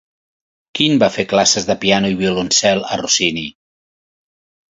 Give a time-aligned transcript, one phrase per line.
[0.79, 3.47] Quin va fer classes de piano i violoncel a Rossini?